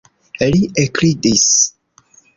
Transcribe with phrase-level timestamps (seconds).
[0.55, 1.45] Li ekridis.